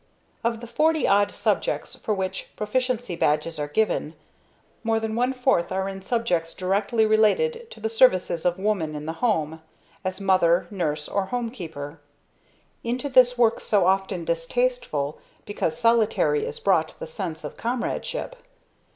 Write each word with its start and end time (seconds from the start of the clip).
Of 0.43 0.61
the 0.61 0.65
forty 0.65 1.07
odd 1.07 1.31
subjects 1.31 1.95
for 1.95 2.11
which 2.15 2.49
Proficiency 2.55 3.15
Badges 3.15 3.59
are 3.59 3.67
given, 3.67 4.15
more 4.83 4.99
than 4.99 5.15
one 5.15 5.31
fourth 5.31 5.71
are 5.71 5.87
in 5.87 6.01
subjects 6.01 6.55
directly 6.55 7.05
related 7.05 7.69
to 7.69 7.79
the 7.79 7.87
services 7.87 8.43
of 8.43 8.57
woman 8.57 8.95
in 8.95 9.05
the 9.05 9.13
home, 9.21 9.61
as 10.03 10.19
mother, 10.19 10.65
nurse 10.71 11.07
or 11.07 11.27
homekeeper. 11.27 11.99
Into 12.83 13.09
this 13.09 13.37
work 13.37 13.59
so 13.59 13.85
often 13.85 14.25
distasteful 14.25 15.19
because 15.45 15.77
solitary 15.77 16.47
is 16.47 16.59
brought 16.59 16.95
the 16.97 17.05
sense 17.05 17.43
of 17.43 17.55
comradeship. 17.55 18.35